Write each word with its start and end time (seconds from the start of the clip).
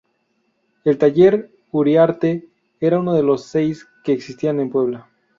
El 0.83 0.97
taller 0.97 1.51
Uriarte 1.71 2.49
era 2.79 2.97
uno 2.99 3.21
los 3.21 3.43
seis 3.43 3.87
que 4.03 4.13
existían 4.13 4.59
en 4.59 4.71
Puebla. 4.71 5.07